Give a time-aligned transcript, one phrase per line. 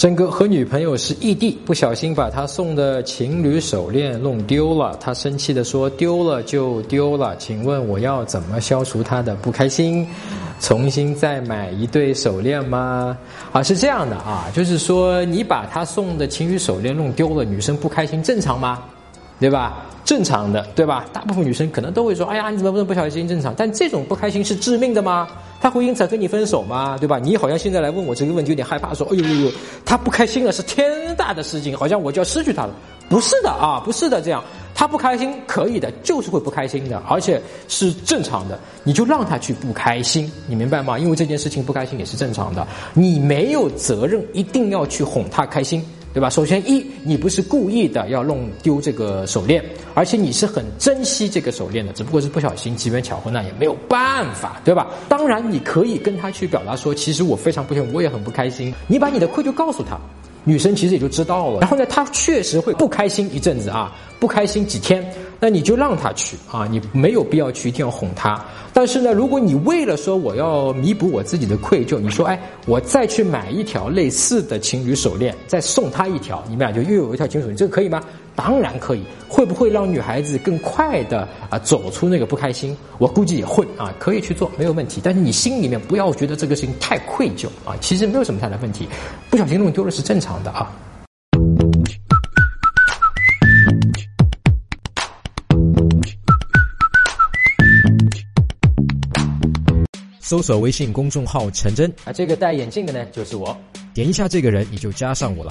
[0.00, 10.08] 真哥和女朋友是异地，不小心把他送的情侣手链弄丢了，他生气的说：“丢了就丢了，请问我要怎么消除他的不开心？
[10.58, 13.14] 重新再买一对手链吗？”
[13.52, 18.82] 啊，是这样的啊，就是说你把他送的情侣手链弄丢了，女生不开心正常吗？
[19.40, 19.86] 对吧？
[20.04, 21.04] 正常的，对吧？
[21.12, 25.26] 大部分女生可能都会说：“哎呀，你怎么不能不小心？”正常，但这种不开心是致命的吗？
[25.60, 26.96] 他会因此跟你分手吗？
[26.98, 27.18] 对吧？
[27.18, 29.52] 你好像现在来问我这个问题，有点害怕，说：“哎呦呦呦，
[29.84, 32.74] 他不开心了，是天大的事情，好像我就要失去他了。”
[33.08, 34.42] 不是的啊，不是的，这样
[34.74, 40.98] 他不开心可以的，就是会不开心的，而且是正常的，你就让他去不开心，你明白吗？
[40.98, 45.84] 因为这件事情不开心也是正常的，你没有责任一定要去哄他开心。
[46.12, 46.28] 对吧？
[46.28, 49.64] 首先一，你不是故意的要弄丢这个手链，
[49.94, 54.88] 而且你是很珍惜这个手链的，只不过是不小心机缘巧合，那也没有办法，对吧？
[55.08, 58.74] 当然，你可以跟他去表达说，其实我非常不幸，我也很不开心。
[58.86, 59.98] 你把你的愧疚告诉他。
[60.42, 65.06] 女生其实也就知道了，然后呢，她确实会不开心一阵子啊，不开心几天，
[65.40, 68.38] 那你就让他去啊，你没有必要去一定要哄他。
[68.72, 78.00] 但是呢，如果你为了说我要弥补我自己的愧疚，你说哎，我再去买一条类似的情侣手链，再送他一条，你们俩就又有一条情侣手链，这个可以吗？
[78.36, 82.76] 当然可以，会不会让女孩子更快的啊走出那个不开心？
[82.98, 85.00] 我估计也会啊，可以去做，没有问题。
[85.02, 88.86] 但是你心里面不要觉得这个事情太愧疚啊，其实没有什么太大问题，
[89.30, 90.70] 不小心弄丢了是正常的啊。
[100.30, 103.60] 搜索微信公众号“陈真”，啊，这个戴眼镜的呢就是我，
[103.92, 105.48] 点一下这个人你就加上我了。